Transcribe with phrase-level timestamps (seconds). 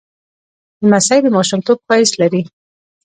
[0.89, 2.41] لمسی د ماشومتوب ښایست لري.